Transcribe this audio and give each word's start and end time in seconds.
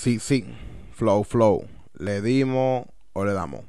Sí, 0.00 0.20
sí. 0.20 0.44
Flow, 0.92 1.24
flow. 1.24 1.66
Le 1.98 2.22
dimos 2.22 2.86
o 3.14 3.24
le 3.24 3.32
damos. 3.32 3.62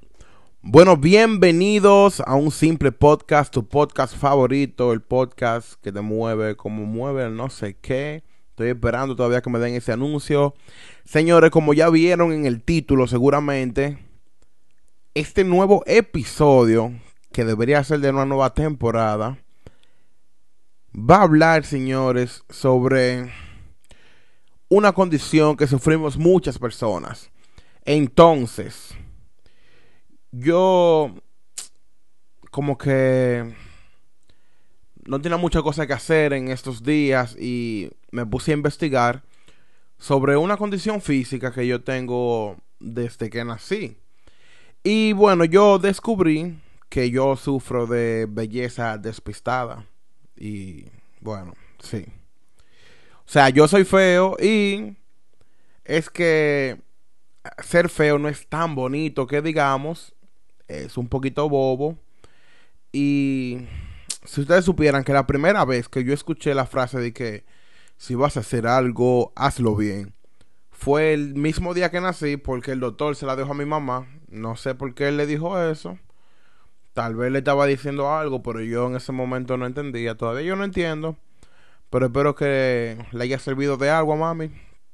Bueno, 0.61 0.95
bienvenidos 0.95 2.21
a 2.23 2.35
un 2.35 2.51
simple 2.51 2.91
podcast, 2.91 3.51
tu 3.51 3.67
podcast 3.67 4.15
favorito, 4.15 4.93
el 4.93 5.01
podcast 5.01 5.81
que 5.81 5.91
te 5.91 6.01
mueve 6.01 6.55
como 6.55 6.85
mueve 6.85 7.23
el 7.23 7.35
no 7.35 7.49
sé 7.49 7.77
qué. 7.77 8.23
Estoy 8.51 8.69
esperando 8.69 9.15
todavía 9.15 9.41
que 9.41 9.49
me 9.49 9.57
den 9.57 9.73
ese 9.73 9.91
anuncio. 9.91 10.53
Señores, 11.03 11.49
como 11.49 11.73
ya 11.73 11.89
vieron 11.89 12.31
en 12.31 12.45
el 12.45 12.61
título 12.61 13.07
seguramente, 13.07 13.97
este 15.15 15.43
nuevo 15.43 15.81
episodio, 15.87 16.93
que 17.31 17.43
debería 17.43 17.83
ser 17.83 18.01
de 18.01 18.11
una 18.11 18.25
nueva 18.25 18.53
temporada, 18.53 19.39
va 20.93 21.15
a 21.15 21.23
hablar, 21.23 21.65
señores, 21.65 22.43
sobre 22.51 23.31
una 24.69 24.93
condición 24.93 25.57
que 25.57 25.67
sufrimos 25.67 26.17
muchas 26.17 26.57
personas. 26.57 27.31
Entonces, 27.83 28.95
yo 30.31 31.15
como 32.51 32.77
que 32.77 33.53
no 35.05 35.19
tenía 35.21 35.37
mucha 35.37 35.61
cosa 35.61 35.87
que 35.87 35.93
hacer 35.93 36.33
en 36.33 36.49
estos 36.49 36.83
días 36.83 37.35
y 37.39 37.89
me 38.11 38.25
puse 38.25 38.51
a 38.51 38.55
investigar 38.55 39.23
sobre 39.97 40.37
una 40.37 40.55
condición 40.55 41.01
física 41.01 41.51
que 41.51 41.67
yo 41.67 41.83
tengo 41.83 42.57
desde 42.79 43.29
que 43.29 43.43
nací. 43.43 43.97
Y 44.83 45.13
bueno, 45.13 45.45
yo 45.45 45.79
descubrí 45.79 46.57
que 46.89 47.11
yo 47.11 47.35
sufro 47.35 47.85
de 47.85 48.27
belleza 48.29 48.97
despistada. 48.97 49.85
Y 50.37 50.85
bueno, 51.19 51.53
sí. 51.79 52.05
O 53.29 53.31
sea, 53.31 53.49
yo 53.49 53.67
soy 53.67 53.83
feo 53.83 54.37
y 54.41 54.97
es 55.85 56.09
que 56.09 56.81
ser 57.63 57.87
feo 57.87 58.17
no 58.17 58.27
es 58.27 58.47
tan 58.47 58.73
bonito 58.73 59.27
que 59.27 59.43
digamos, 59.43 60.15
es 60.67 60.97
un 60.97 61.07
poquito 61.07 61.47
bobo. 61.47 61.95
Y 62.91 63.67
si 64.25 64.41
ustedes 64.41 64.65
supieran 64.65 65.03
que 65.03 65.13
la 65.13 65.27
primera 65.27 65.63
vez 65.63 65.89
que 65.89 66.03
yo 66.03 66.11
escuché 66.11 66.55
la 66.55 66.65
frase 66.65 66.97
de 66.97 67.13
que 67.13 67.45
si 67.97 68.15
vas 68.15 68.35
a 68.35 68.39
hacer 68.39 68.65
algo, 68.65 69.31
hazlo 69.35 69.75
bien, 69.75 70.15
fue 70.71 71.13
el 71.13 71.35
mismo 71.35 71.75
día 71.75 71.91
que 71.91 72.01
nací 72.01 72.35
porque 72.35 72.71
el 72.71 72.79
doctor 72.79 73.15
se 73.15 73.27
la 73.27 73.35
dejó 73.35 73.51
a 73.51 73.53
mi 73.53 73.65
mamá. 73.65 74.07
No 74.27 74.55
sé 74.55 74.73
por 74.73 74.95
qué 74.95 75.09
él 75.09 75.17
le 75.17 75.27
dijo 75.27 75.61
eso. 75.61 75.99
Tal 76.93 77.13
vez 77.13 77.31
le 77.31 77.37
estaba 77.37 77.67
diciendo 77.67 78.11
algo, 78.11 78.41
pero 78.41 78.59
yo 78.61 78.87
en 78.87 78.95
ese 78.95 79.11
momento 79.11 79.55
no 79.55 79.67
entendía. 79.67 80.17
Todavía 80.17 80.47
yo 80.47 80.55
no 80.55 80.63
entiendo. 80.63 81.15
Pero 81.89 82.05
espero 82.07 82.35
que 82.35 82.97
le 83.11 83.23
haya 83.23 83.39
servido 83.39 83.77
de 83.77 83.89
algo 83.89 84.13
a 84.13 84.15
mami. 84.15 84.51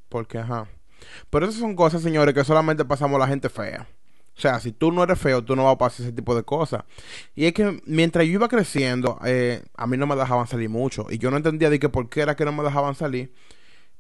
Porque, 0.10 0.38
ajá. 0.38 0.68
Pero 1.30 1.46
esas 1.46 1.60
son 1.60 1.76
cosas, 1.76 2.02
señores, 2.02 2.34
que 2.34 2.44
solamente 2.44 2.86
pasamos 2.86 3.20
la 3.20 3.28
gente 3.28 3.50
fea. 3.50 3.88
O 4.38 4.42
sea, 4.42 4.60
si 4.60 4.72
tú 4.74 4.92
no 4.92 5.04
eres 5.04 5.20
feo, 5.20 5.44
tú 5.44 5.56
no 5.56 5.64
vas 5.64 5.76
a 5.76 5.78
pasar 5.78 6.06
ese 6.06 6.14
tipo 6.14 6.36
de 6.36 6.44
cosas. 6.44 6.84
Y 7.36 7.46
es 7.46 7.54
que 7.54 7.82
mientras 7.86 8.26
yo 8.26 8.34
iba 8.34 8.50
creciendo, 8.50 9.18
eh, 9.26 9.64
a 9.76 9.88
mí 9.88 9.96
no 9.98 10.08
me 10.08 10.16
dejaban 10.16 10.48
salir 10.48 10.70
mucho. 10.70 11.08
Y 11.10 11.18
yo 11.20 11.32
no 11.32 11.38
entendía 11.38 11.70
de 11.70 11.80
que 11.80 11.90
por 11.90 12.10
qué 12.10 12.22
era 12.22 12.36
que 12.36 12.44
no 12.44 12.52
me 12.52 12.64
dejaban 12.64 12.96
salir. 12.96 13.34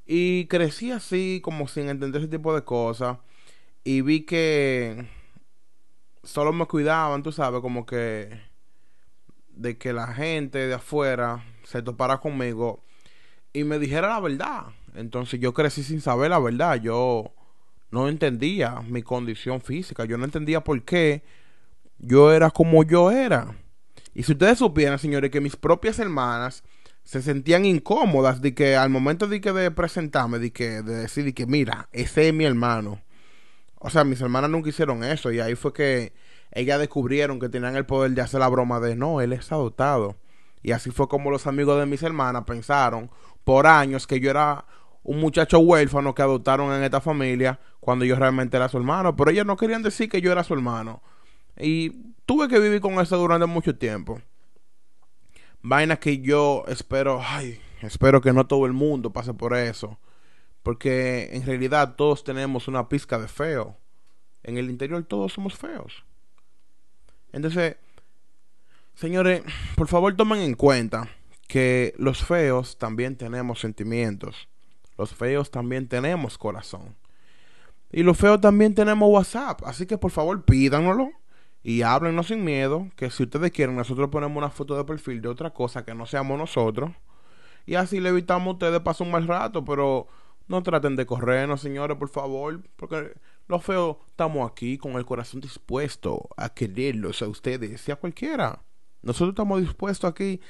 Y 0.05 0.47
crecí 0.47 0.91
así, 0.91 1.41
como 1.43 1.67
sin 1.67 1.89
entender 1.89 2.21
ese 2.21 2.29
tipo 2.29 2.53
de 2.53 2.63
cosas. 2.63 3.17
Y 3.85 4.01
vi 4.01 4.25
que 4.25 5.07
solo 6.23 6.51
me 6.53 6.65
cuidaban, 6.65 7.23
tú 7.23 7.31
sabes, 7.31 7.61
como 7.61 7.85
que 7.85 8.41
de 9.49 9.77
que 9.77 9.93
la 9.93 10.07
gente 10.13 10.67
de 10.67 10.73
afuera 10.73 11.45
se 11.63 11.81
topara 11.81 12.19
conmigo 12.19 12.84
y 13.55 13.63
me 13.63 13.79
dijera 13.79 14.09
la 14.09 14.19
verdad. 14.19 14.65
Entonces 14.95 15.39
yo 15.39 15.53
crecí 15.53 15.81
sin 15.81 16.01
saber 16.01 16.29
la 16.29 16.39
verdad. 16.39 16.75
Yo 16.75 17.31
no 17.89 18.09
entendía 18.09 18.81
mi 18.81 19.01
condición 19.01 19.61
física. 19.61 20.03
Yo 20.03 20.17
no 20.17 20.25
entendía 20.25 20.61
por 20.61 20.83
qué 20.83 21.23
yo 21.97 22.33
era 22.33 22.51
como 22.51 22.83
yo 22.83 23.11
era. 23.11 23.55
Y 24.13 24.23
si 24.23 24.33
ustedes 24.33 24.59
supieran, 24.59 24.99
señores, 24.99 25.31
que 25.31 25.39
mis 25.39 25.55
propias 25.55 25.99
hermanas 25.99 26.63
se 27.03 27.21
sentían 27.21 27.63
incómodas 27.63 28.41
de 28.41 28.53
que 28.53 28.75
al 28.75 28.89
momento 28.89 29.27
de 29.27 29.39
que 29.39 29.53
de 29.53 29.71
presentarme, 29.71 30.39
de 30.39 30.51
que 30.51 30.81
de 30.81 30.95
decir 30.95 31.33
que 31.33 31.45
mira, 31.45 31.87
ese 31.93 32.27
es 32.27 32.33
mi 32.33 32.43
hermano. 32.45 33.01
O 33.79 33.89
sea, 33.89 34.03
mis 34.03 34.19
hermanas 34.19 34.49
nunca 34.49 34.69
hicieron 34.69 35.03
eso 35.03 35.31
y 35.31 35.39
ahí 35.39 35.55
fue 35.55 35.71
que 35.71 36.13
ellas 36.51 36.79
descubrieron 36.79 37.39
que 37.39 37.49
tenían 37.49 37.75
el 37.75 37.85
poder 37.85 38.11
de 38.11 38.21
hacer 38.21 38.41
la 38.41 38.49
broma 38.49 38.79
de 38.79 38.95
no, 38.95 39.21
él 39.21 39.31
es 39.31 39.51
adoptado. 39.51 40.17
Y 40.65 40.71
así 40.71 40.89
fue 40.89 41.07
como 41.07 41.29
los 41.29 41.45
amigos 41.45 41.77
de 41.77 41.85
mis 41.85 42.01
hermanas 42.01 42.43
pensaron 42.43 43.11
por 43.43 43.67
años 43.67 44.07
que 44.07 44.19
yo 44.19 44.31
era 44.31 44.65
un 45.03 45.19
muchacho 45.19 45.59
huérfano 45.59 46.15
que 46.15 46.23
adoptaron 46.23 46.73
en 46.73 46.83
esta 46.83 47.01
familia 47.01 47.59
cuando 47.79 48.03
yo 48.03 48.15
realmente 48.15 48.57
era 48.57 48.67
su 48.67 48.77
hermano. 48.77 49.15
Pero 49.15 49.29
ellos 49.29 49.45
no 49.45 49.57
querían 49.57 49.83
decir 49.83 50.09
que 50.09 50.21
yo 50.21 50.31
era 50.31 50.43
su 50.43 50.55
hermano. 50.55 51.03
Y 51.55 51.91
tuve 52.25 52.47
que 52.47 52.59
vivir 52.59 52.81
con 52.81 52.93
eso 52.93 53.15
durante 53.15 53.45
mucho 53.45 53.77
tiempo. 53.77 54.19
Vaina 55.61 55.97
que 55.97 56.17
yo 56.17 56.63
espero, 56.67 57.21
ay, 57.23 57.61
espero 57.83 58.19
que 58.19 58.33
no 58.33 58.47
todo 58.47 58.65
el 58.65 58.73
mundo 58.73 59.13
pase 59.13 59.35
por 59.35 59.55
eso. 59.55 59.99
Porque 60.63 61.29
en 61.33 61.45
realidad 61.45 61.93
todos 61.95 62.23
tenemos 62.23 62.67
una 62.67 62.89
pizca 62.89 63.19
de 63.19 63.27
feo. 63.27 63.77
En 64.41 64.57
el 64.57 64.71
interior 64.71 65.03
todos 65.03 65.31
somos 65.31 65.55
feos. 65.55 66.03
Entonces, 67.31 67.75
Señores, 68.95 69.43
por 69.75 69.89
favor 69.89 70.15
tomen 70.15 70.39
en 70.39 70.55
cuenta 70.55 71.09
que 71.49 71.93
los 71.97 72.23
feos 72.23 72.77
también 72.77 73.17
tenemos 73.17 73.59
sentimientos. 73.59 74.47
Los 74.97 75.13
feos 75.13 75.51
también 75.51 75.89
tenemos 75.89 76.37
corazón. 76.37 76.95
Y 77.91 78.03
los 78.03 78.17
feos 78.17 78.39
también 78.39 78.73
tenemos 78.73 79.09
WhatsApp. 79.09 79.63
Así 79.65 79.85
que 79.85 79.97
por 79.97 80.11
favor 80.11 80.45
pídanoslo 80.45 81.09
y 81.61 81.81
háblenos 81.81 82.27
sin 82.27 82.45
miedo. 82.45 82.87
Que 82.95 83.09
si 83.09 83.23
ustedes 83.23 83.51
quieren, 83.51 83.75
nosotros 83.75 84.09
ponemos 84.09 84.37
una 84.37 84.49
foto 84.49 84.77
de 84.77 84.85
perfil 84.85 85.21
de 85.21 85.27
otra 85.27 85.51
cosa 85.51 85.83
que 85.83 85.93
no 85.93 86.05
seamos 86.05 86.37
nosotros. 86.37 86.91
Y 87.65 87.75
así 87.75 87.99
le 87.99 88.09
evitamos 88.09 88.47
a 88.47 88.51
ustedes 88.51 88.79
pasar 88.79 89.07
un 89.07 89.11
mal 89.11 89.27
rato. 89.27 89.65
Pero 89.65 90.07
no 90.47 90.63
traten 90.63 90.95
de 90.95 91.05
corrernos, 91.05 91.59
señores, 91.59 91.97
por 91.97 92.07
favor. 92.07 92.61
Porque 92.77 93.13
los 93.49 93.61
feos 93.61 93.97
estamos 94.09 94.49
aquí 94.49 94.77
con 94.77 94.93
el 94.93 95.05
corazón 95.05 95.41
dispuesto 95.41 96.29
a 96.37 96.47
quererlos 96.47 97.21
a 97.21 97.27
ustedes 97.27 97.85
y 97.89 97.91
a 97.91 97.97
cualquiera. 97.97 98.61
Nosotros 99.05 99.29
estamos 99.29 99.61
dispuestos 99.61 100.09
aquí 100.09 100.41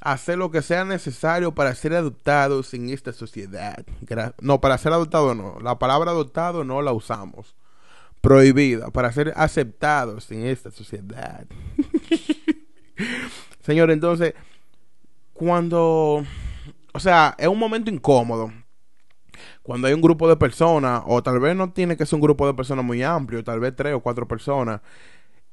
a 0.00 0.12
hacer 0.12 0.36
lo 0.36 0.50
que 0.50 0.62
sea 0.62 0.84
necesario 0.84 1.54
para 1.54 1.74
ser 1.74 1.94
adoptados 1.94 2.74
en 2.74 2.90
esta 2.90 3.12
sociedad. 3.12 3.84
No, 4.40 4.60
para 4.60 4.76
ser 4.78 4.92
adoptado 4.92 5.34
no. 5.34 5.58
La 5.60 5.78
palabra 5.78 6.10
adoptado 6.10 6.62
no 6.62 6.82
la 6.82 6.92
usamos. 6.92 7.56
Prohibida. 8.20 8.90
Para 8.90 9.10
ser 9.12 9.32
aceptados 9.34 10.30
en 10.30 10.46
esta 10.46 10.70
sociedad. 10.70 11.46
Señor, 13.62 13.90
entonces, 13.90 14.34
cuando... 15.32 16.24
O 16.92 17.00
sea, 17.00 17.34
es 17.38 17.48
un 17.48 17.58
momento 17.58 17.90
incómodo. 17.90 18.52
Cuando 19.62 19.88
hay 19.88 19.94
un 19.94 20.02
grupo 20.02 20.28
de 20.28 20.36
personas, 20.36 21.02
o 21.06 21.22
tal 21.22 21.40
vez 21.40 21.56
no 21.56 21.72
tiene 21.72 21.96
que 21.96 22.04
ser 22.04 22.16
un 22.16 22.20
grupo 22.20 22.46
de 22.46 22.52
personas 22.52 22.84
muy 22.84 23.02
amplio, 23.02 23.42
tal 23.42 23.60
vez 23.60 23.74
tres 23.74 23.94
o 23.94 24.00
cuatro 24.00 24.28
personas, 24.28 24.82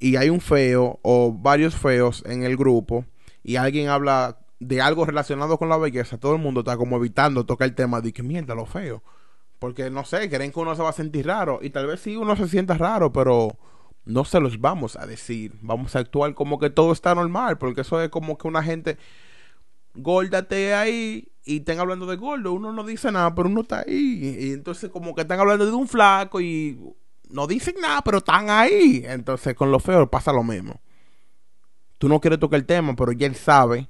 y 0.00 0.16
hay 0.16 0.30
un 0.30 0.40
feo 0.40 0.98
o 1.02 1.32
varios 1.32 1.76
feos 1.76 2.24
en 2.26 2.42
el 2.42 2.56
grupo 2.56 3.04
y 3.44 3.56
alguien 3.56 3.88
habla 3.88 4.38
de 4.58 4.80
algo 4.80 5.04
relacionado 5.04 5.58
con 5.58 5.68
la 5.68 5.78
belleza, 5.78 6.18
todo 6.18 6.34
el 6.34 6.40
mundo 6.40 6.60
está 6.60 6.76
como 6.76 6.96
evitando 6.96 7.46
tocar 7.46 7.68
el 7.68 7.74
tema 7.74 8.00
de 8.00 8.12
que 8.12 8.22
mierda 8.22 8.54
lo 8.54 8.66
feo. 8.66 9.02
Porque 9.58 9.90
no 9.90 10.04
sé, 10.04 10.30
creen 10.30 10.52
que 10.52 10.58
uno 10.58 10.74
se 10.74 10.82
va 10.82 10.88
a 10.88 10.94
sentir 10.94 11.26
raro. 11.26 11.60
Y 11.62 11.70
tal 11.70 11.86
vez 11.86 12.00
sí 12.00 12.16
uno 12.16 12.34
se 12.34 12.48
sienta 12.48 12.78
raro, 12.78 13.12
pero 13.12 13.58
no 14.06 14.24
se 14.24 14.40
los 14.40 14.58
vamos 14.58 14.96
a 14.96 15.06
decir. 15.06 15.52
Vamos 15.60 15.94
a 15.94 15.98
actuar 15.98 16.34
como 16.34 16.58
que 16.58 16.70
todo 16.70 16.92
está 16.92 17.14
normal. 17.14 17.58
Porque 17.58 17.82
eso 17.82 18.00
es 18.02 18.08
como 18.08 18.38
que 18.38 18.48
una 18.48 18.62
gente 18.62 18.96
górdate 19.94 20.72
ahí 20.72 21.28
y 21.44 21.58
estén 21.58 21.78
hablando 21.78 22.06
de 22.06 22.16
gordo. 22.16 22.54
Uno 22.54 22.72
no 22.72 22.84
dice 22.84 23.12
nada, 23.12 23.34
pero 23.34 23.50
uno 23.50 23.60
está 23.60 23.80
ahí. 23.80 24.36
Y 24.40 24.52
entonces 24.52 24.88
como 24.88 25.14
que 25.14 25.22
están 25.22 25.40
hablando 25.40 25.66
de 25.66 25.72
un 25.72 25.88
flaco 25.88 26.40
y 26.40 26.78
no 27.30 27.46
dicen 27.46 27.76
nada, 27.80 28.02
pero 28.02 28.18
están 28.18 28.50
ahí. 28.50 29.02
Entonces, 29.06 29.54
con 29.54 29.70
lo 29.70 29.78
feo 29.78 30.10
pasa 30.10 30.32
lo 30.32 30.42
mismo. 30.42 30.80
Tú 31.98 32.08
no 32.08 32.20
quieres 32.20 32.40
tocar 32.40 32.58
el 32.58 32.66
tema, 32.66 32.96
pero 32.96 33.12
ya 33.12 33.26
él 33.26 33.34
sabe 33.34 33.88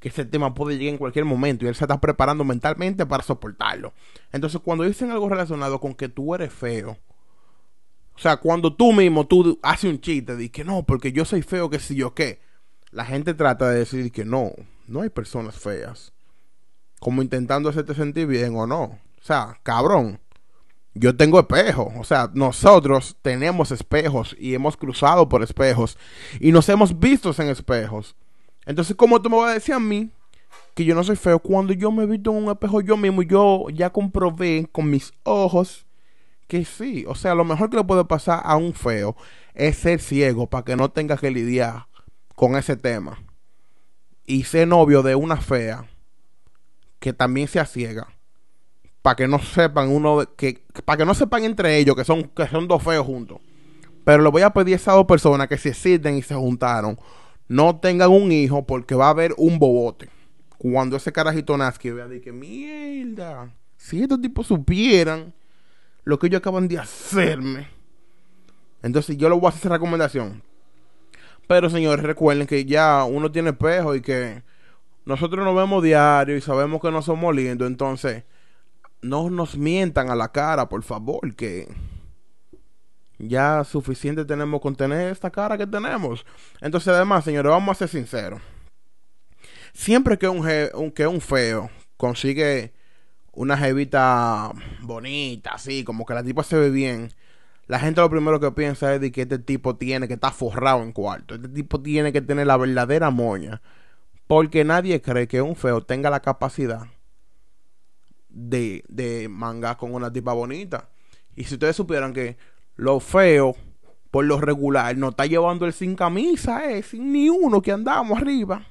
que 0.00 0.08
ese 0.08 0.24
tema 0.24 0.54
puede 0.54 0.78
llegar 0.78 0.94
en 0.94 0.98
cualquier 0.98 1.24
momento 1.24 1.64
y 1.64 1.68
él 1.68 1.74
se 1.74 1.84
está 1.84 2.00
preparando 2.00 2.44
mentalmente 2.44 3.04
para 3.06 3.22
soportarlo. 3.22 3.92
Entonces, 4.32 4.60
cuando 4.64 4.84
dicen 4.84 5.10
algo 5.10 5.28
relacionado 5.28 5.78
con 5.80 5.94
que 5.94 6.08
tú 6.08 6.34
eres 6.34 6.52
feo, 6.52 6.98
o 8.14 8.18
sea, 8.18 8.36
cuando 8.38 8.74
tú 8.74 8.92
mismo 8.92 9.26
tú 9.26 9.58
haces 9.62 9.90
un 9.90 10.00
chiste 10.00 10.36
de 10.36 10.50
que 10.50 10.64
no, 10.64 10.82
porque 10.82 11.12
yo 11.12 11.24
soy 11.24 11.42
feo, 11.42 11.70
que 11.70 11.78
si 11.78 11.94
yo 11.94 12.14
qué, 12.14 12.40
la 12.90 13.04
gente 13.04 13.34
trata 13.34 13.70
de 13.70 13.78
decir 13.78 14.10
que 14.12 14.24
no, 14.24 14.52
no 14.86 15.02
hay 15.02 15.10
personas 15.10 15.58
feas. 15.58 16.12
Como 16.98 17.22
intentando 17.22 17.70
hacerte 17.70 17.94
sentir 17.94 18.26
bien 18.26 18.54
o 18.56 18.66
no. 18.66 18.82
O 18.82 19.22
sea, 19.22 19.58
cabrón 19.62 20.20
yo 20.94 21.16
tengo 21.16 21.38
espejos. 21.38 21.92
O 21.98 22.04
sea, 22.04 22.30
nosotros 22.34 23.16
tenemos 23.22 23.70
espejos 23.70 24.36
y 24.38 24.54
hemos 24.54 24.76
cruzado 24.76 25.28
por 25.28 25.42
espejos 25.42 25.96
y 26.40 26.52
nos 26.52 26.68
hemos 26.68 26.98
visto 26.98 27.34
en 27.38 27.48
espejos. 27.48 28.16
Entonces, 28.66 28.96
¿cómo 28.96 29.20
tú 29.20 29.30
me 29.30 29.36
vas 29.36 29.50
a 29.50 29.54
decir 29.54 29.74
a 29.74 29.80
mí 29.80 30.10
que 30.74 30.84
yo 30.84 30.94
no 30.94 31.02
soy 31.02 31.16
feo 31.16 31.38
cuando 31.38 31.72
yo 31.72 31.90
me 31.90 32.04
he 32.04 32.06
visto 32.06 32.30
en 32.30 32.44
un 32.44 32.50
espejo 32.50 32.80
yo 32.80 32.96
mismo? 32.96 33.22
Yo 33.22 33.66
ya 33.72 33.90
comprobé 33.90 34.68
con 34.70 34.90
mis 34.90 35.12
ojos 35.22 35.86
que 36.46 36.64
sí. 36.64 37.04
O 37.08 37.14
sea, 37.14 37.34
lo 37.34 37.44
mejor 37.44 37.70
que 37.70 37.76
le 37.76 37.84
puede 37.84 38.04
pasar 38.04 38.40
a 38.44 38.56
un 38.56 38.74
feo 38.74 39.16
es 39.54 39.78
ser 39.78 40.00
ciego 40.00 40.48
para 40.48 40.64
que 40.64 40.76
no 40.76 40.90
tenga 40.90 41.16
que 41.16 41.30
lidiar 41.30 41.86
con 42.34 42.56
ese 42.56 42.76
tema. 42.76 43.22
Y 44.26 44.44
ser 44.44 44.68
novio 44.68 45.02
de 45.02 45.14
una 45.14 45.36
fea 45.36 45.88
que 46.98 47.12
también 47.12 47.48
sea 47.48 47.66
ciega. 47.66 48.08
Para 49.02 49.16
que 49.16 49.26
no 49.26 49.38
sepan 49.38 49.88
uno 49.88 50.24
que 50.36 50.62
para 50.84 50.98
que 50.98 51.04
no 51.06 51.14
sepan 51.14 51.44
entre 51.44 51.78
ellos 51.78 51.96
que 51.96 52.04
son 52.04 52.24
que 52.24 52.46
son 52.46 52.68
dos 52.68 52.82
feos 52.82 53.06
juntos. 53.06 53.38
Pero 54.04 54.22
le 54.22 54.30
voy 54.30 54.42
a 54.42 54.50
pedir 54.50 54.74
a 54.74 54.76
esas 54.76 54.94
dos 54.94 55.06
personas 55.06 55.48
que 55.48 55.56
se 55.56 55.70
existen 55.70 56.16
y 56.16 56.22
se 56.22 56.34
juntaron, 56.34 56.98
no 57.48 57.76
tengan 57.76 58.10
un 58.10 58.32
hijo 58.32 58.66
porque 58.66 58.94
va 58.94 59.06
a 59.06 59.10
haber 59.10 59.34
un 59.36 59.58
bobote. 59.58 60.08
Cuando 60.58 60.96
ese 60.96 61.12
carajito 61.12 61.56
nazca 61.56 61.92
vea 61.92 62.06
de 62.06 62.20
que 62.20 62.32
mierda, 62.32 63.50
si 63.76 64.02
estos 64.02 64.20
tipos 64.20 64.46
supieran 64.46 65.32
lo 66.04 66.18
que 66.18 66.26
ellos 66.26 66.40
acaban 66.40 66.68
de 66.68 66.78
hacerme. 66.78 67.68
Entonces 68.82 69.16
yo 69.16 69.28
le 69.28 69.34
voy 69.34 69.46
a 69.46 69.48
hacer 69.48 69.60
esa 69.60 69.68
recomendación. 69.70 70.42
Pero 71.46 71.68
señores, 71.68 72.04
recuerden 72.04 72.46
que 72.46 72.64
ya 72.64 73.04
uno 73.04 73.30
tiene 73.32 73.50
espejo 73.50 73.94
y 73.94 74.00
que 74.00 74.42
nosotros 75.04 75.44
nos 75.44 75.56
vemos 75.56 75.82
diario 75.82 76.36
y 76.36 76.40
sabemos 76.40 76.80
que 76.80 76.90
no 76.90 77.02
somos 77.02 77.34
lindos. 77.34 77.66
Entonces, 77.66 78.24
no 79.02 79.30
nos 79.30 79.56
mientan 79.56 80.10
a 80.10 80.14
la 80.14 80.32
cara, 80.32 80.68
por 80.68 80.82
favor, 80.82 81.34
que 81.34 81.68
ya 83.18 83.64
suficiente 83.64 84.24
tenemos 84.24 84.60
con 84.60 84.76
tener 84.76 85.12
esta 85.12 85.30
cara 85.30 85.58
que 85.58 85.66
tenemos. 85.66 86.24
Entonces, 86.60 86.88
además, 86.88 87.24
señores, 87.24 87.50
vamos 87.50 87.76
a 87.76 87.78
ser 87.78 87.88
sinceros. 87.88 88.40
Siempre 89.72 90.18
que 90.18 90.28
un, 90.28 90.92
que 90.92 91.06
un 91.06 91.20
feo 91.20 91.70
consigue 91.96 92.72
una 93.32 93.56
jevita 93.56 94.52
bonita, 94.82 95.52
así, 95.52 95.84
como 95.84 96.04
que 96.04 96.14
la 96.14 96.24
tipa 96.24 96.42
se 96.42 96.56
ve 96.56 96.70
bien, 96.70 97.10
la 97.66 97.78
gente 97.78 98.00
lo 98.00 98.10
primero 98.10 98.40
que 98.40 98.50
piensa 98.50 98.94
es 98.94 99.00
de 99.00 99.12
que 99.12 99.22
este 99.22 99.38
tipo 99.38 99.76
tiene 99.76 100.08
que 100.08 100.14
estar 100.14 100.32
forrado 100.32 100.82
en 100.82 100.92
cuarto. 100.92 101.36
Este 101.36 101.48
tipo 101.48 101.80
tiene 101.80 102.12
que 102.12 102.20
tener 102.20 102.46
la 102.48 102.56
verdadera 102.56 103.10
moña. 103.10 103.62
Porque 104.26 104.64
nadie 104.64 105.00
cree 105.00 105.28
que 105.28 105.40
un 105.42 105.56
feo 105.56 105.80
tenga 105.80 106.10
la 106.10 106.20
capacidad 106.20 106.88
de, 108.30 108.84
de 108.88 109.28
mangar 109.28 109.76
con 109.76 109.94
una 109.94 110.12
tipa 110.12 110.32
bonita. 110.32 110.88
Y 111.36 111.44
si 111.44 111.54
ustedes 111.54 111.76
supieran 111.76 112.12
que 112.12 112.36
lo 112.76 113.00
feo, 113.00 113.56
por 114.10 114.24
lo 114.24 114.40
regular, 114.40 114.96
no 114.96 115.10
está 115.10 115.26
llevando 115.26 115.66
el 115.66 115.72
sin 115.72 115.94
camisa, 115.94 116.70
eh, 116.70 116.82
sin 116.82 117.12
ni 117.12 117.28
uno 117.28 117.62
que 117.62 117.72
andamos 117.72 118.18
arriba. 118.18 118.66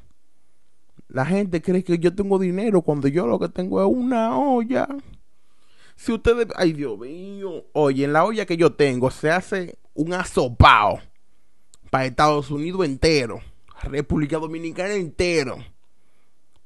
La 1.08 1.26
gente 1.26 1.62
cree 1.62 1.84
que 1.84 1.98
yo 1.98 2.14
tengo 2.14 2.38
dinero 2.38 2.82
cuando 2.82 3.08
yo 3.08 3.26
lo 3.26 3.40
que 3.40 3.50
tengo 3.50 3.82
es 3.82 3.88
una 3.88 4.38
olla. 4.38 4.88
Si 5.96 6.12
ustedes, 6.12 6.48
ay 6.56 6.74
Dios 6.74 7.00
mío, 7.00 7.66
oye, 7.74 8.06
en 8.06 8.14
la 8.14 8.26
olla 8.26 8.46
que 8.46 8.58
yo 8.58 8.74
tengo 8.74 9.10
se 9.10 9.32
hace 9.32 9.78
un 9.94 10.14
asopao 10.14 11.00
para 11.90 12.06
Estados 12.06 12.52
Unidos 12.52 12.86
entero, 12.86 13.42
República 13.84 14.38
Dominicana 14.38 14.94
entero, 14.94 15.58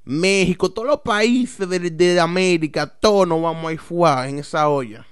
México, 0.05 0.71
todos 0.71 0.87
los 0.87 1.01
países 1.01 1.67
de, 1.69 2.19
América, 2.19 2.87
todos 2.87 3.27
nos 3.27 3.41
vamos 3.41 3.65
a 3.65 3.73
ir 3.73 4.29
en 4.29 4.39
esa 4.39 4.67
olla. 4.67 5.05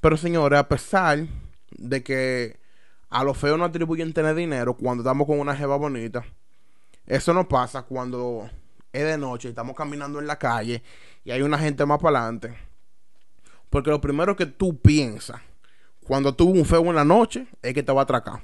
Pero 0.00 0.16
señores, 0.16 0.58
a 0.58 0.68
pesar 0.68 1.26
de 1.70 2.02
que 2.02 2.58
a 3.08 3.22
los 3.22 3.38
feos 3.38 3.58
no 3.58 3.64
atribuyen 3.64 4.12
tener 4.12 4.34
dinero 4.34 4.74
cuando 4.74 5.02
estamos 5.02 5.26
con 5.26 5.38
una 5.38 5.56
jeva 5.56 5.76
bonita, 5.76 6.24
eso 7.06 7.32
no 7.32 7.48
pasa 7.48 7.82
cuando 7.82 8.50
es 8.92 9.04
de 9.04 9.18
noche 9.18 9.48
y 9.48 9.50
estamos 9.50 9.76
caminando 9.76 10.18
en 10.18 10.26
la 10.26 10.38
calle 10.38 10.82
y 11.24 11.30
hay 11.30 11.42
una 11.42 11.58
gente 11.58 11.86
más 11.86 12.00
para 12.00 12.18
adelante. 12.18 12.56
Porque 13.70 13.90
lo 13.90 14.00
primero 14.00 14.36
que 14.36 14.46
tú 14.46 14.78
piensas 14.80 15.40
cuando 16.04 16.34
tuvo 16.34 16.52
un 16.52 16.64
feo 16.64 16.84
en 16.86 16.96
la 16.96 17.04
noche 17.04 17.46
es 17.62 17.74
que 17.74 17.82
te 17.82 17.92
va 17.92 18.02
a 18.02 18.04
atracar. 18.04 18.42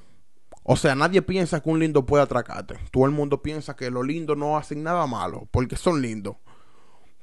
O 0.63 0.77
sea, 0.77 0.95
nadie 0.95 1.23
piensa 1.23 1.61
que 1.61 1.71
un 1.71 1.81
lindo 1.81 2.07
puede 2.07 2.23
atracarte. 2.23 2.79
Todo 2.93 3.07
el 3.07 3.11
mundo 3.11 3.43
piensa 3.43 3.75
que 3.75 3.91
los 3.91 4.07
lindos 4.07 4.37
no 4.37 4.57
hacen 4.57 4.83
nada 4.83 5.07
malo 5.07 5.49
porque 5.51 5.77
son 5.77 6.01
lindos. 6.03 6.37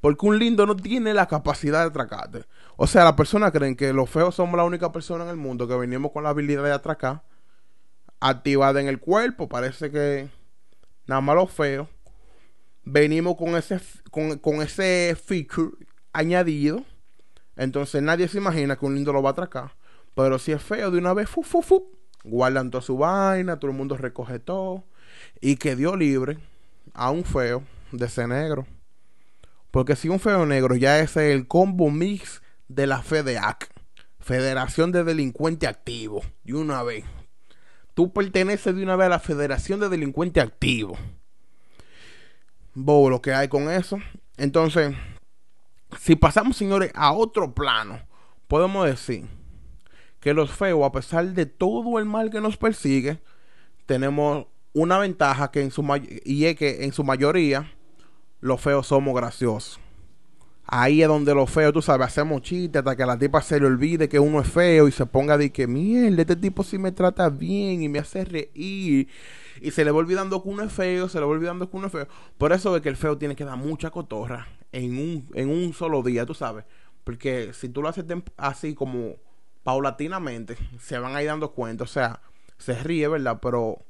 Porque 0.01 0.25
un 0.25 0.37
lindo 0.37 0.65
no 0.65 0.75
tiene 0.75 1.13
la 1.13 1.27
capacidad 1.27 1.81
de 1.81 1.87
atracarte. 1.87 2.45
O 2.75 2.87
sea, 2.87 3.03
las 3.03 3.13
personas 3.13 3.51
creen 3.51 3.75
que 3.75 3.93
los 3.93 4.09
feos 4.09 4.35
somos 4.35 4.57
la 4.57 4.63
única 4.63 4.91
persona 4.91 5.23
en 5.23 5.29
el 5.31 5.37
mundo 5.37 5.67
que 5.67 5.75
venimos 5.75 6.11
con 6.11 6.23
la 6.23 6.29
habilidad 6.29 6.63
de 6.63 6.71
atracar 6.71 7.23
activada 8.19 8.79
en 8.81 8.87
el 8.87 8.99
cuerpo. 8.99 9.47
Parece 9.47 9.91
que 9.91 10.29
nada 11.07 11.21
más 11.21 11.35
los 11.35 11.51
feos 11.51 11.87
venimos 12.83 13.35
con 13.37 13.55
ese, 13.55 13.79
con, 14.11 14.61
ese 14.61 15.15
feature 15.15 15.71
añadido. 16.13 16.83
Entonces 17.55 18.01
nadie 18.03 18.27
se 18.27 18.37
imagina 18.37 18.75
que 18.75 18.85
un 18.85 18.95
lindo 18.95 19.11
lo 19.13 19.21
va 19.21 19.29
a 19.29 19.33
atracar. 19.33 19.75
Pero 20.15 20.39
si 20.39 20.51
es 20.51 20.61
feo, 20.61 20.91
de 20.91 20.97
una 20.97 21.13
vez, 21.13 21.29
fu, 21.29 21.43
fu, 21.43 21.61
fu, 21.61 21.96
guardan 22.29 22.71
toda 22.71 22.81
su 22.81 22.97
vaina, 22.97 23.59
todo 23.59 23.71
el 23.71 23.77
mundo 23.77 23.97
recoge 23.97 24.39
todo. 24.39 24.83
Y 25.41 25.55
que 25.55 25.75
dio 25.75 25.95
libre 25.95 26.37
a 26.93 27.11
un 27.11 27.23
feo 27.23 27.63
de 27.91 28.05
ese 28.05 28.27
negro. 28.27 28.65
Porque 29.71 29.95
si 29.95 30.09
un 30.09 30.19
feo 30.19 30.45
negro 30.45 30.75
ya 30.75 30.99
es 30.99 31.17
el 31.17 31.47
combo 31.47 31.89
mix 31.89 32.41
de 32.67 32.87
la 32.87 33.01
FEDEAC, 33.01 33.69
Federación 34.19 34.91
de 34.91 35.03
Delincuentes 35.03 35.69
Activos, 35.69 36.25
de 36.43 36.53
una 36.53 36.83
vez. 36.83 37.05
Tú 37.93 38.11
perteneces 38.11 38.75
de 38.75 38.83
una 38.83 38.95
vez 38.95 39.05
a 39.07 39.09
la 39.09 39.19
Federación 39.19 39.79
de 39.79 39.89
Delincuentes 39.89 40.43
Activos. 40.43 40.99
Bobo 42.73 43.09
lo 43.09 43.21
que 43.21 43.33
hay 43.33 43.47
con 43.47 43.71
eso. 43.71 43.97
Entonces, 44.37 44.95
si 45.99 46.15
pasamos, 46.15 46.57
señores, 46.57 46.91
a 46.93 47.11
otro 47.13 47.53
plano, 47.53 47.99
podemos 48.47 48.85
decir 48.85 49.25
que 50.27 50.33
los 50.33 50.51
feos, 50.51 50.83
a 50.83 50.91
pesar 50.91 51.25
de 51.33 51.45
todo 51.45 51.99
el 51.99 52.03
mal 52.05 52.29
que 52.29 52.41
nos 52.41 52.57
persigue, 52.57 53.21
tenemos 53.85 54.47
una 54.73 54.97
ventaja 54.97 55.51
que 55.51 55.61
en 55.61 55.71
su 55.71 55.85
y 56.25 56.43
es 56.43 56.57
que 56.57 56.83
en 56.83 56.91
su 56.91 57.05
mayoría 57.05 57.71
los 58.41 58.59
feos 58.59 58.87
somos 58.87 59.15
graciosos. 59.15 59.79
Ahí 60.65 61.01
es 61.01 61.07
donde 61.07 61.33
los 61.33 61.49
feos, 61.49 61.71
tú 61.71 61.81
sabes, 61.81 62.07
hacemos 62.07 62.41
chistes 62.41 62.79
hasta 62.79 62.97
que 62.97 63.03
a 63.03 63.05
la 63.05 63.17
tipa 63.17 63.41
se 63.41 63.57
le 63.57 63.67
olvide 63.67 64.09
que 64.09 64.19
uno 64.19 64.41
es 64.41 64.49
feo 64.49 64.89
y 64.89 64.91
se 64.91 65.05
ponga 65.05 65.37
de 65.37 65.49
que, 65.49 65.65
mierda, 65.65 66.23
este 66.23 66.35
tipo 66.35 66.61
sí 66.61 66.77
me 66.77 66.91
trata 66.91 67.29
bien 67.29 67.81
y 67.81 67.87
me 67.87 67.99
hace 67.99 68.25
reír. 68.25 69.07
Y 69.61 69.71
se 69.71 69.85
le 69.85 69.91
va 69.91 69.99
olvidando 69.99 70.43
que 70.43 70.49
uno 70.49 70.63
es 70.63 70.73
feo, 70.73 71.07
se 71.07 71.21
le 71.21 71.25
va 71.25 71.31
olvidando 71.31 71.69
que 71.69 71.77
uno 71.77 71.87
es 71.87 71.93
feo. 71.93 72.07
Por 72.37 72.51
eso 72.51 72.75
es 72.75 72.81
que 72.81 72.89
el 72.89 72.97
feo 72.97 73.17
tiene 73.17 73.37
que 73.37 73.45
dar 73.45 73.57
mucha 73.57 73.91
cotorra 73.91 74.45
en 74.73 74.97
un, 74.97 75.29
en 75.35 75.49
un 75.49 75.71
solo 75.71 76.03
día, 76.03 76.25
tú 76.25 76.33
sabes. 76.33 76.65
Porque 77.05 77.53
si 77.53 77.69
tú 77.69 77.81
lo 77.81 77.87
haces 77.87 78.03
así 78.35 78.75
como 78.75 79.15
paulatinamente, 79.67 80.55
se 80.79 80.97
van 80.97 81.13
a 81.17 81.21
ir 81.21 81.27
dando 81.27 81.51
cuenta. 81.51 81.83
O 81.83 81.87
sea, 81.87 82.21
se 82.57 82.81
ríe, 82.81 83.05
¿verdad? 83.09 83.39
Pero 83.41 83.85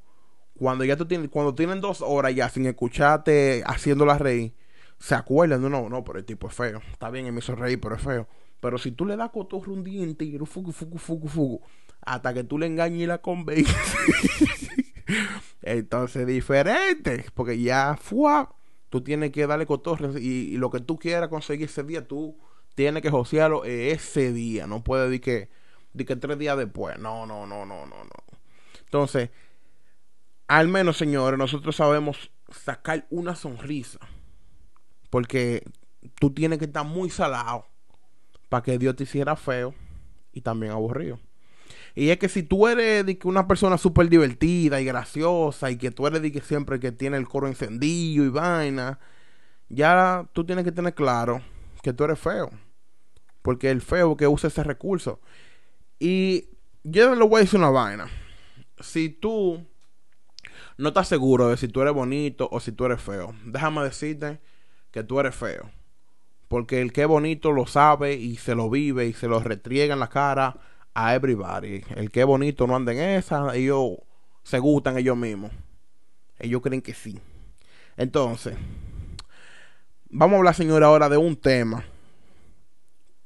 cuando 0.57 0.83
ya 0.83 0.97
tú 0.97 1.05
tienes, 1.05 1.29
cuando 1.29 1.53
tienen 1.53 1.81
dos 1.81 2.01
horas 2.01 2.33
ya 2.33 2.49
sin 2.49 2.65
escucharte 2.65 3.61
haciéndola 3.63 4.17
reír, 4.17 4.55
se 4.97 5.13
acuerdan, 5.13 5.61
no, 5.61 5.69
no, 5.69 5.87
no, 5.87 6.03
pero 6.03 6.17
el 6.17 6.25
tipo 6.25 6.47
es 6.47 6.55
feo. 6.55 6.81
Está 6.91 7.11
bien, 7.11 7.27
él 7.27 7.31
me 7.31 7.41
hizo 7.41 7.53
reír, 7.53 7.79
pero 7.79 7.93
es 7.93 8.01
feo. 8.01 8.27
Pero 8.59 8.79
si 8.79 8.91
tú 8.91 9.05
le 9.05 9.15
das 9.15 9.29
cotorro 9.29 9.71
un 9.71 9.83
día 9.83 10.01
entero, 10.01 10.47
fugu, 10.47 10.71
fugu, 10.71 10.97
fugu, 10.97 11.61
hasta 12.01 12.33
que 12.33 12.43
tú 12.43 12.57
le 12.57 12.65
engañes 12.65 13.01
y 13.01 13.05
la 13.05 13.19
convences, 13.19 13.75
entonces 15.61 16.25
diferente, 16.25 17.23
porque 17.35 17.61
ya 17.61 17.99
fue, 18.01 18.47
tú 18.89 19.01
tienes 19.01 19.31
que 19.31 19.45
darle 19.45 19.67
cotorro 19.67 20.17
y, 20.17 20.57
lo 20.57 20.71
que 20.71 20.79
tú 20.79 20.97
quieras 20.97 21.29
conseguir 21.29 21.67
ese 21.67 21.83
día, 21.83 22.07
tú 22.07 22.35
tienes 22.73 23.03
que 23.03 23.11
josearlo 23.11 23.63
ese 23.63 24.33
día, 24.33 24.65
no 24.65 24.83
puede 24.83 25.07
decir 25.07 25.21
que, 25.21 25.56
de 25.97 26.05
que 26.05 26.15
tres 26.15 26.37
días 26.37 26.57
después, 26.57 26.97
no, 26.99 27.25
no, 27.25 27.45
no, 27.45 27.65
no, 27.65 27.85
no, 27.85 28.03
no. 28.03 28.37
Entonces, 28.85 29.29
al 30.47 30.67
menos, 30.67 30.97
señores, 30.97 31.37
nosotros 31.37 31.75
sabemos 31.75 32.31
sacar 32.49 33.05
una 33.09 33.35
sonrisa. 33.35 33.99
Porque 35.09 35.63
tú 36.19 36.31
tienes 36.31 36.59
que 36.59 36.65
estar 36.65 36.85
muy 36.85 37.09
salado 37.09 37.65
para 38.49 38.63
que 38.63 38.77
Dios 38.77 38.95
te 38.95 39.03
hiciera 39.03 39.35
feo 39.35 39.73
y 40.31 40.41
también 40.41 40.71
aburrido. 40.71 41.19
Y 41.95 42.09
es 42.09 42.17
que 42.17 42.29
si 42.29 42.43
tú 42.43 42.67
eres 42.67 43.05
de 43.05 43.17
que 43.17 43.27
una 43.27 43.47
persona 43.47 43.77
súper 43.77 44.07
divertida 44.07 44.79
y 44.79 44.85
graciosa 44.85 45.71
y 45.71 45.77
que 45.77 45.91
tú 45.91 46.05
eres 46.07 46.21
de 46.21 46.31
que 46.31 46.41
siempre 46.41 46.79
que 46.79 46.91
tiene 46.91 47.17
el 47.17 47.27
coro 47.27 47.47
encendido 47.47 48.23
y 48.23 48.29
vaina, 48.29 48.99
ya 49.69 50.29
tú 50.33 50.45
tienes 50.45 50.63
que 50.63 50.71
tener 50.71 50.93
claro 50.93 51.41
que 51.81 51.93
tú 51.93 52.03
eres 52.03 52.19
feo. 52.19 52.51
Porque 53.41 53.71
el 53.71 53.81
feo 53.81 54.15
que 54.15 54.27
usa 54.27 54.49
ese 54.49 54.63
recurso. 54.63 55.19
Y 55.99 56.49
yo 56.83 57.15
le 57.15 57.25
voy 57.25 57.39
a 57.39 57.43
decir 57.43 57.59
una 57.59 57.69
vaina. 57.69 58.07
Si 58.79 59.09
tú 59.09 59.65
no 60.77 60.89
estás 60.89 61.07
seguro 61.07 61.49
de 61.49 61.57
si 61.57 61.67
tú 61.67 61.81
eres 61.81 61.93
bonito 61.93 62.47
o 62.51 62.59
si 62.59 62.71
tú 62.71 62.85
eres 62.85 63.01
feo. 63.01 63.33
Déjame 63.45 63.83
decirte 63.83 64.39
que 64.91 65.03
tú 65.03 65.19
eres 65.19 65.35
feo. 65.35 65.71
Porque 66.47 66.81
el 66.81 66.93
que 66.93 67.01
es 67.01 67.07
bonito 67.07 67.51
lo 67.51 67.65
sabe 67.65 68.13
y 68.13 68.37
se 68.37 68.55
lo 68.55 68.69
vive 68.69 69.07
y 69.07 69.13
se 69.13 69.27
lo 69.27 69.39
retriega 69.39 69.93
en 69.93 69.99
la 69.99 70.09
cara 70.09 70.57
a 70.93 71.15
everybody. 71.15 71.83
El 71.95 72.11
que 72.11 72.21
es 72.21 72.25
bonito 72.25 72.67
no 72.67 72.75
anda 72.75 72.93
en 72.93 72.99
esa, 72.99 73.55
ellos 73.55 73.97
se 74.43 74.59
gustan 74.59 74.97
ellos 74.97 75.17
mismos. 75.17 75.51
Ellos 76.39 76.61
creen 76.61 76.81
que 76.81 76.93
sí. 76.93 77.19
Entonces, 77.97 78.55
vamos 80.09 80.35
a 80.35 80.37
hablar, 80.37 80.55
señora, 80.55 80.85
ahora 80.85 81.09
de 81.09 81.17
un 81.17 81.35
tema 81.35 81.83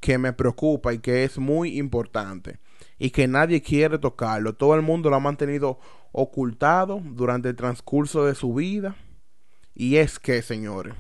que 0.02 0.18
me 0.18 0.34
preocupa 0.34 0.94
y 0.94 1.00
que 1.00 1.24
es 1.24 1.38
muy 1.38 1.78
importante 1.78 2.60
y 3.00 3.12
que 3.12 3.28
nadie 3.28 3.62
quiere 3.62 3.98
tocarlo. 3.98 4.54
Todo 4.54 4.76
el 4.76 4.82
mundo 4.82 5.10
lo 5.10 5.16
ha 5.16 5.20
mantenido 5.22 5.80
ocultado 6.12 7.02
durante 7.04 7.48
el 7.50 7.56
transcurso 7.56 8.26
de 8.26 8.36
su 8.36 8.54
vida. 8.54 8.96
Y 9.74 9.96
es 9.96 10.20
que, 10.20 10.42
señores, 10.42 10.94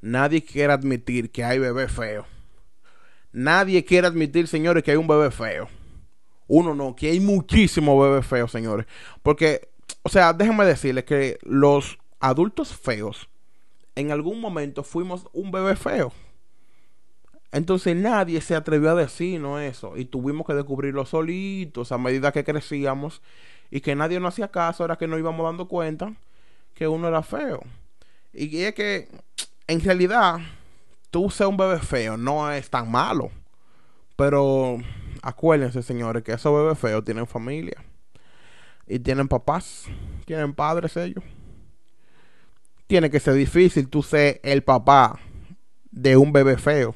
nadie 0.00 0.42
quiere 0.42 0.72
admitir 0.72 1.30
que 1.30 1.44
hay 1.44 1.58
bebé 1.58 1.88
feo. 1.88 2.24
Nadie 3.32 3.84
quiere 3.84 4.06
admitir, 4.06 4.48
señores, 4.48 4.82
que 4.82 4.92
hay 4.92 4.96
un 4.96 5.06
bebé 5.06 5.30
feo. 5.30 5.68
Uno 6.48 6.74
no, 6.74 6.94
que 6.94 7.10
hay 7.10 7.20
muchísimos 7.20 8.00
bebés 8.00 8.26
feos, 8.26 8.50
señores. 8.50 8.86
Porque, 9.22 9.68
o 10.02 10.08
sea, 10.08 10.32
déjenme 10.32 10.64
decirles 10.64 11.04
que 11.04 11.38
los 11.42 11.98
adultos 12.20 12.74
feos, 12.74 13.28
en 13.94 14.12
algún 14.12 14.40
momento 14.40 14.82
fuimos 14.84 15.26
un 15.32 15.50
bebé 15.50 15.76
feo. 15.76 16.12
Entonces 17.52 17.96
nadie 17.96 18.40
se 18.40 18.54
atrevió 18.54 18.90
a 18.90 18.94
decirnos 18.94 19.60
eso 19.60 19.96
y 19.96 20.04
tuvimos 20.04 20.46
que 20.46 20.54
descubrirlo 20.54 21.06
solitos 21.06 21.92
a 21.92 21.98
medida 21.98 22.32
que 22.32 22.44
crecíamos 22.44 23.22
y 23.70 23.80
que 23.80 23.94
nadie 23.94 24.20
nos 24.20 24.34
hacía 24.34 24.48
caso, 24.48 24.84
era 24.84 24.96
que 24.96 25.06
nos 25.06 25.18
íbamos 25.18 25.44
dando 25.44 25.68
cuenta 25.68 26.12
que 26.74 26.86
uno 26.86 27.08
era 27.08 27.22
feo. 27.22 27.62
Y 28.32 28.58
es 28.58 28.74
que 28.74 29.08
en 29.66 29.80
realidad 29.80 30.38
tú 31.10 31.30
ser 31.30 31.46
un 31.46 31.56
bebé 31.56 31.78
feo 31.78 32.16
no 32.16 32.50
es 32.52 32.68
tan 32.68 32.90
malo. 32.90 33.30
Pero 34.16 34.78
acuérdense, 35.22 35.82
señores, 35.82 36.22
que 36.22 36.32
esos 36.32 36.54
bebés 36.54 36.78
feos 36.78 37.04
tienen 37.04 37.26
familia. 37.26 37.82
Y 38.86 38.98
tienen 38.98 39.28
papás, 39.28 39.84
tienen 40.24 40.54
padres 40.54 40.96
ellos. 40.96 41.24
Tiene 42.86 43.10
que 43.10 43.18
ser 43.18 43.34
difícil 43.34 43.88
tú 43.88 44.02
ser 44.02 44.40
el 44.44 44.62
papá 44.62 45.18
de 45.90 46.16
un 46.16 46.32
bebé 46.32 46.56
feo. 46.56 46.94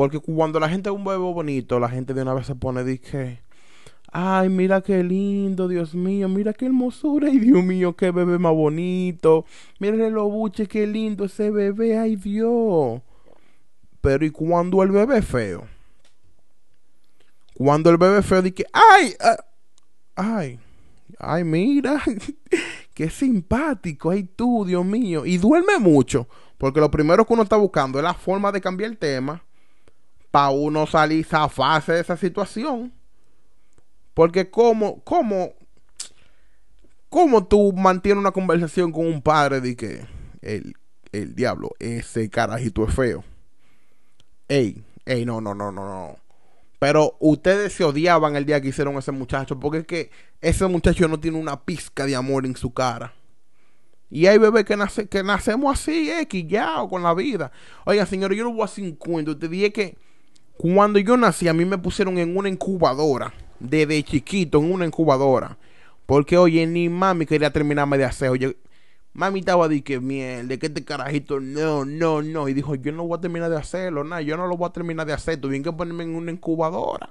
Porque 0.00 0.18
cuando 0.18 0.58
la 0.58 0.70
gente 0.70 0.88
es 0.88 0.96
un 0.96 1.04
bebé 1.04 1.18
bonito, 1.18 1.78
la 1.78 1.90
gente 1.90 2.14
de 2.14 2.22
una 2.22 2.32
vez 2.32 2.46
se 2.46 2.54
pone 2.54 2.84
dije, 2.84 3.42
ay, 4.10 4.48
mira 4.48 4.80
qué 4.80 5.04
lindo, 5.04 5.68
Dios 5.68 5.94
mío, 5.94 6.26
mira 6.26 6.54
qué 6.54 6.64
hermosura, 6.64 7.28
ay, 7.28 7.38
Dios 7.38 7.62
mío, 7.62 7.94
qué 7.94 8.10
bebé 8.10 8.38
más 8.38 8.54
bonito. 8.54 9.44
Mira 9.78 10.08
lo 10.08 10.26
buche, 10.30 10.66
qué 10.66 10.86
lindo 10.86 11.26
ese 11.26 11.50
bebé, 11.50 11.98
ay, 11.98 12.16
Dios. 12.16 13.02
Pero 14.00 14.24
¿y 14.24 14.30
cuando 14.30 14.82
el 14.82 14.90
bebé 14.90 15.20
feo? 15.20 15.66
Cuando 17.52 17.90
el 17.90 17.98
bebé 17.98 18.22
feo 18.22 18.40
dice, 18.40 18.64
ay, 18.72 19.12
ah, 19.20 19.36
ay, 20.16 20.58
ay, 21.18 21.44
mira, 21.44 22.02
qué 22.94 23.10
simpático, 23.10 24.08
ay 24.08 24.22
tú, 24.22 24.64
Dios 24.64 24.82
mío. 24.82 25.26
Y 25.26 25.36
duerme 25.36 25.78
mucho, 25.78 26.26
porque 26.56 26.80
lo 26.80 26.90
primero 26.90 27.26
que 27.26 27.34
uno 27.34 27.42
está 27.42 27.56
buscando 27.56 27.98
es 27.98 28.02
la 28.02 28.14
forma 28.14 28.50
de 28.50 28.62
cambiar 28.62 28.92
el 28.92 28.96
tema 28.96 29.42
para 30.30 30.50
uno 30.50 30.86
salir 30.86 31.24
zafarse 31.24 31.92
de 31.92 32.00
esa 32.00 32.16
situación. 32.16 32.92
Porque 34.14 34.50
como, 34.50 35.00
como, 35.02 35.52
cómo 37.08 37.46
tú 37.46 37.72
mantienes 37.72 38.20
una 38.20 38.32
conversación 38.32 38.92
con 38.92 39.06
un 39.06 39.22
padre 39.22 39.60
de 39.60 39.76
que 39.76 40.06
el, 40.42 40.74
el 41.12 41.34
diablo, 41.34 41.70
ese 41.78 42.28
carajito 42.30 42.86
es 42.86 42.94
feo. 42.94 43.24
Ey, 44.48 44.84
ey, 45.06 45.24
no, 45.24 45.40
no, 45.40 45.54
no, 45.54 45.70
no, 45.70 45.86
no. 45.86 46.16
Pero 46.78 47.16
ustedes 47.20 47.74
se 47.74 47.84
odiaban 47.84 48.36
el 48.36 48.46
día 48.46 48.60
que 48.60 48.68
hicieron 48.68 48.96
ese 48.96 49.12
muchacho, 49.12 49.60
porque 49.60 49.78
es 49.78 49.86
que 49.86 50.10
ese 50.40 50.66
muchacho 50.66 51.06
no 51.08 51.20
tiene 51.20 51.38
una 51.38 51.62
pizca 51.62 52.06
de 52.06 52.16
amor 52.16 52.46
en 52.46 52.56
su 52.56 52.72
cara. 52.72 53.12
Y 54.08 54.26
hay 54.26 54.38
bebés 54.38 54.64
que, 54.64 54.76
nace, 54.76 55.06
que 55.06 55.22
nacemos 55.22 55.78
así, 55.78 56.10
o 56.78 56.88
con 56.88 57.02
la 57.02 57.14
vida. 57.14 57.52
Oiga, 57.84 58.06
señores, 58.06 58.36
yo 58.36 58.44
no 58.44 58.52
voy 58.52 58.64
a 58.64 58.66
50. 58.66 59.38
Te 59.38 59.48
dije 59.48 59.72
que 59.72 59.96
cuando 60.60 60.98
yo 60.98 61.16
nací, 61.16 61.48
a 61.48 61.54
mí 61.54 61.64
me 61.64 61.78
pusieron 61.78 62.18
en 62.18 62.36
una 62.36 62.50
incubadora. 62.50 63.32
Desde 63.58 64.02
chiquito, 64.02 64.58
en 64.58 64.70
una 64.70 64.84
incubadora. 64.84 65.56
Porque, 66.04 66.36
oye, 66.36 66.66
ni 66.66 66.90
mami 66.90 67.24
quería 67.24 67.50
terminarme 67.50 67.96
de 67.96 68.04
hacer. 68.04 68.28
Oye, 68.28 68.56
Mami 69.14 69.40
estaba 69.40 69.68
de 69.68 69.82
que 69.82 69.98
de 69.98 70.58
que 70.58 70.66
este 70.66 70.84
carajito, 70.84 71.40
no, 71.40 71.86
no, 71.86 72.20
no. 72.20 72.46
Y 72.46 72.52
dijo, 72.52 72.74
yo 72.74 72.92
no 72.92 73.06
voy 73.06 73.16
a 73.16 73.20
terminar 73.22 73.50
de 73.50 73.56
hacerlo, 73.56 74.04
nada, 74.04 74.20
yo 74.20 74.36
no 74.36 74.46
lo 74.46 74.56
voy 74.58 74.68
a 74.68 74.72
terminar 74.72 75.06
de 75.06 75.14
hacer. 75.14 75.40
Tuve 75.40 75.62
que 75.62 75.72
ponerme 75.72 76.04
en 76.04 76.14
una 76.14 76.30
incubadora. 76.30 77.08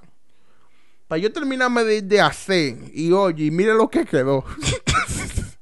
Para 1.08 1.20
yo 1.20 1.32
terminarme 1.32 1.82
de, 1.82 2.20
hacer. 2.20 2.76
Y 2.94 3.10
oye, 3.10 3.50
mire 3.50 3.74
lo 3.74 3.90
que 3.90 4.04
quedó. 4.04 4.44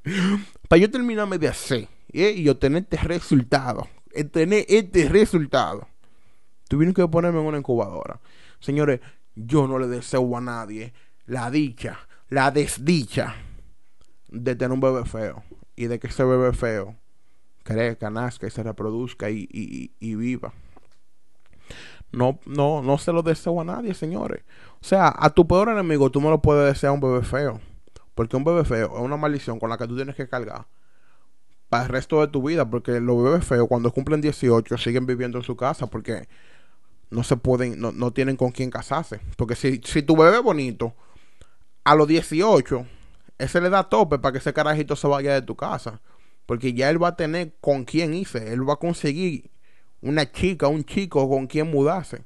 Para 0.68 0.80
yo 0.80 0.90
terminarme 0.90 1.38
de 1.38 1.48
hacer. 1.48 1.88
¿eh? 2.12 2.34
Y 2.36 2.50
obtener 2.50 2.82
este 2.82 2.98
resultado. 2.98 3.88
Tener 4.30 4.66
este 4.68 5.08
resultado. 5.08 5.88
Tuvieron 6.68 6.94
que 6.94 7.06
ponerme 7.08 7.40
en 7.40 7.46
una 7.46 7.58
incubadora. 7.58 8.20
Señores, 8.60 9.00
yo 9.34 9.66
no 9.66 9.78
le 9.78 9.86
deseo 9.86 10.36
a 10.36 10.40
nadie 10.40 10.92
la 11.26 11.50
dicha, 11.50 11.98
la 12.28 12.50
desdicha 12.50 13.34
de 14.28 14.54
tener 14.54 14.72
un 14.72 14.80
bebé 14.80 15.04
feo 15.04 15.42
y 15.76 15.86
de 15.86 15.98
que 15.98 16.08
ese 16.08 16.24
bebé 16.24 16.52
feo 16.52 16.96
crezca, 17.62 18.10
nazca 18.10 18.46
y 18.46 18.50
se 18.50 18.62
reproduzca 18.62 19.30
y, 19.30 19.48
y, 19.50 20.14
viva. 20.14 20.52
No, 22.10 22.40
no, 22.46 22.82
no 22.82 22.96
se 22.96 23.12
lo 23.12 23.22
deseo 23.22 23.60
a 23.60 23.64
nadie, 23.64 23.92
señores. 23.92 24.42
O 24.80 24.84
sea, 24.84 25.14
a 25.14 25.30
tu 25.30 25.46
peor 25.46 25.68
enemigo 25.68 26.10
tú 26.10 26.20
no 26.20 26.30
lo 26.30 26.40
puedes 26.40 26.72
desear 26.72 26.92
un 26.92 27.00
bebé 27.00 27.22
feo. 27.22 27.60
Porque 28.14 28.36
un 28.36 28.44
bebé 28.44 28.64
feo 28.64 28.96
es 28.96 29.02
una 29.02 29.16
maldición 29.16 29.58
con 29.60 29.70
la 29.70 29.76
que 29.76 29.86
tú 29.86 29.94
tienes 29.94 30.16
que 30.16 30.28
cargar 30.28 30.66
para 31.68 31.84
el 31.84 31.88
resto 31.90 32.20
de 32.20 32.28
tu 32.28 32.42
vida. 32.42 32.68
Porque 32.68 33.00
los 33.00 33.22
bebés 33.22 33.44
feos, 33.44 33.68
cuando 33.68 33.92
cumplen 33.92 34.22
18, 34.22 34.78
siguen 34.78 35.06
viviendo 35.06 35.38
en 35.38 35.44
su 35.44 35.54
casa. 35.56 35.86
Porque 35.86 36.26
no 37.10 37.24
se 37.24 37.36
pueden, 37.36 37.80
no, 37.80 37.92
no 37.92 38.12
tienen 38.12 38.36
con 38.36 38.52
quién 38.52 38.70
casarse. 38.70 39.20
Porque 39.36 39.54
si, 39.54 39.80
si 39.84 40.02
tu 40.02 40.16
bebé 40.16 40.38
bonito, 40.38 40.94
a 41.84 41.94
los 41.94 42.06
18 42.06 42.86
ese 43.38 43.60
le 43.60 43.70
da 43.70 43.88
tope 43.88 44.18
para 44.18 44.32
que 44.32 44.38
ese 44.38 44.52
carajito 44.52 44.96
se 44.96 45.06
vaya 45.06 45.32
de 45.32 45.42
tu 45.42 45.56
casa. 45.56 46.00
Porque 46.44 46.72
ya 46.72 46.90
él 46.90 47.02
va 47.02 47.08
a 47.08 47.16
tener 47.16 47.54
con 47.60 47.84
quién 47.84 48.14
irse. 48.14 48.52
Él 48.52 48.68
va 48.68 48.74
a 48.74 48.78
conseguir 48.78 49.50
una 50.00 50.30
chica, 50.30 50.68
un 50.68 50.84
chico 50.84 51.28
con 51.28 51.46
quien 51.46 51.70
mudarse. 51.70 52.24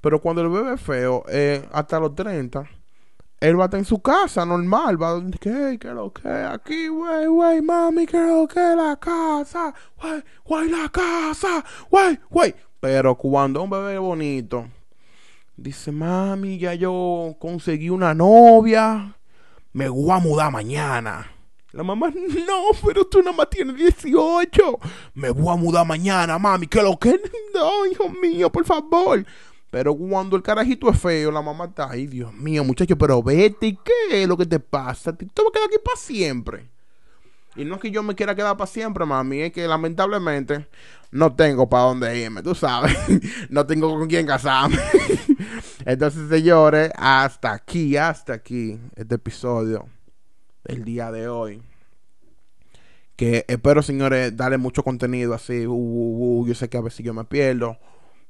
Pero 0.00 0.20
cuando 0.20 0.42
el 0.42 0.48
bebé 0.48 0.74
es 0.74 0.80
feo, 0.80 1.24
eh, 1.28 1.66
hasta 1.72 1.98
los 1.98 2.14
30, 2.14 2.68
él 3.40 3.58
va 3.58 3.64
a 3.64 3.66
estar 3.66 3.78
en 3.78 3.84
su 3.84 4.00
casa 4.00 4.44
normal. 4.44 5.00
Va 5.00 5.10
a 5.10 5.20
decir, 5.20 5.38
¿qué? 5.40 5.78
¿Qué 5.80 5.88
lo 5.88 6.12
que? 6.12 6.28
Aquí, 6.28 6.88
güey, 6.88 7.26
güey, 7.26 7.62
mami, 7.62 8.06
¿qué 8.06 8.20
lo 8.20 8.46
que? 8.46 8.60
La 8.60 8.96
casa, 8.96 9.72
güey, 10.00 10.22
güey, 10.44 10.68
la 10.68 10.88
casa, 10.88 11.64
güey, 11.90 12.18
güey. 12.28 12.54
Pero 12.80 13.16
cuando 13.16 13.62
un 13.62 13.70
bebé 13.70 13.98
bonito, 13.98 14.66
dice, 15.56 15.92
mami, 15.92 16.58
ya 16.58 16.74
yo 16.74 17.36
conseguí 17.38 17.90
una 17.90 18.14
novia 18.14 19.14
me 19.72 19.88
voy 19.88 20.10
a 20.10 20.18
mudar 20.18 20.50
mañana. 20.50 21.30
La 21.72 21.82
mamá, 21.82 22.10
no, 22.10 22.62
pero 22.84 23.06
tú 23.06 23.18
nada 23.20 23.36
más 23.36 23.50
tienes 23.50 23.76
18. 23.76 24.78
Me 25.14 25.30
voy 25.30 25.52
a 25.52 25.56
mudar 25.56 25.86
mañana, 25.86 26.38
mami. 26.38 26.66
¿Qué 26.66 26.82
lo 26.82 26.98
que? 26.98 27.20
No, 27.54 27.86
hijo 27.86 28.08
mío, 28.08 28.50
por 28.50 28.64
favor. 28.64 29.24
Pero 29.70 29.94
cuando 29.94 30.36
el 30.36 30.42
carajito 30.42 30.88
es 30.90 30.98
feo, 30.98 31.30
la 31.30 31.42
mamá 31.42 31.66
está, 31.66 31.90
ay, 31.90 32.06
Dios 32.06 32.32
mío, 32.32 32.64
muchacho, 32.64 32.96
pero 32.96 33.22
vete, 33.22 33.76
¿qué 33.84 34.22
es 34.22 34.28
lo 34.28 34.36
que 34.36 34.46
te 34.46 34.60
pasa? 34.60 35.14
Te 35.14 35.26
vas 35.26 35.46
a 35.48 35.52
quedar 35.52 35.66
aquí 35.66 35.76
para 35.84 35.96
siempre. 35.96 36.68
Y 37.58 37.64
no 37.64 37.74
es 37.74 37.80
que 37.80 37.90
yo 37.90 38.04
me 38.04 38.14
quiera 38.14 38.36
quedar 38.36 38.56
para 38.56 38.68
siempre, 38.68 39.04
mami, 39.04 39.40
es 39.40 39.52
que 39.52 39.66
lamentablemente 39.66 40.68
no 41.10 41.34
tengo 41.34 41.68
para 41.68 41.84
dónde 41.84 42.16
irme, 42.16 42.40
tú 42.40 42.54
sabes. 42.54 42.96
no 43.50 43.66
tengo 43.66 43.90
con 43.90 44.06
quién 44.06 44.26
casarme. 44.26 44.78
Entonces, 45.84 46.28
señores, 46.28 46.92
hasta 46.94 47.52
aquí, 47.52 47.96
hasta 47.96 48.34
aquí 48.34 48.78
este 48.94 49.16
episodio 49.16 49.88
del 50.64 50.84
día 50.84 51.10
de 51.10 51.28
hoy. 51.28 51.60
Que 53.16 53.44
espero, 53.48 53.82
señores, 53.82 54.36
darle 54.36 54.56
mucho 54.56 54.84
contenido 54.84 55.34
así. 55.34 55.66
Uh, 55.66 55.72
uh, 55.72 56.42
uh, 56.42 56.46
yo 56.46 56.54
sé 56.54 56.68
que 56.68 56.76
a 56.76 56.82
veces 56.82 57.04
yo 57.04 57.12
me 57.12 57.24
pierdo. 57.24 57.76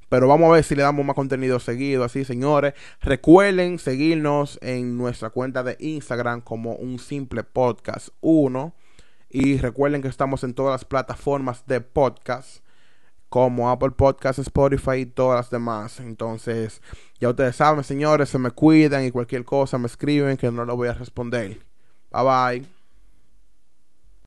Pero 0.08 0.26
vamos 0.26 0.48
a 0.48 0.54
ver 0.54 0.64
si 0.64 0.74
le 0.74 0.84
damos 0.84 1.04
más 1.04 1.14
contenido 1.14 1.60
seguido, 1.60 2.02
así, 2.02 2.24
señores. 2.24 2.72
Recuerden 3.02 3.78
seguirnos 3.78 4.58
en 4.62 4.96
nuestra 4.96 5.28
cuenta 5.28 5.62
de 5.62 5.76
Instagram 5.80 6.40
como 6.40 6.76
un 6.76 6.98
simple 6.98 7.44
podcast 7.44 8.08
1. 8.22 8.74
Y 9.30 9.58
recuerden 9.58 10.02
que 10.02 10.08
estamos 10.08 10.44
en 10.44 10.54
todas 10.54 10.72
las 10.72 10.84
plataformas 10.84 11.66
de 11.66 11.80
podcast, 11.80 12.64
como 13.28 13.70
Apple 13.70 13.90
Podcasts, 13.90 14.40
Spotify 14.40 15.00
y 15.00 15.06
todas 15.06 15.38
las 15.38 15.50
demás. 15.50 16.00
Entonces, 16.00 16.82
ya 17.20 17.30
ustedes 17.30 17.56
saben, 17.56 17.84
señores, 17.84 18.30
se 18.30 18.38
me 18.38 18.50
cuidan 18.50 19.04
y 19.04 19.10
cualquier 19.10 19.44
cosa 19.44 19.78
me 19.78 19.86
escriben 19.86 20.36
que 20.36 20.50
no 20.50 20.64
lo 20.64 20.76
voy 20.76 20.88
a 20.88 20.94
responder. 20.94 21.60
Bye 22.10 22.22
bye. 22.60 22.77